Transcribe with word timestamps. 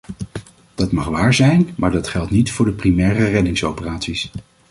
Dat 0.75 0.91
mag 0.91 1.07
waar 1.07 1.33
zijn, 1.33 1.73
maar 1.77 1.91
dat 1.91 2.07
geldt 2.07 2.31
niet 2.31 2.51
voor 2.51 2.65
de 2.65 2.71
primaire 2.71 3.23
reddingsoperaties. 3.23 4.31